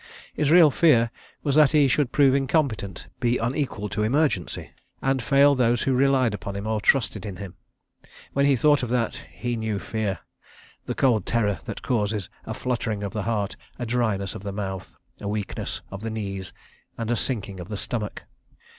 [0.33, 1.11] His real fear
[1.43, 6.33] was that he should prove incompetent, be unequal to emergency, and fail those who relied
[6.33, 7.53] upon him or trusted in him.
[8.33, 10.17] When he thought of that, he knew Fear,
[10.87, 14.95] the cold terror that causes a fluttering of the heart, a dryness of the mouth,
[15.19, 16.51] a weakness of the knees,
[16.97, 18.23] and a sinking of the stomach.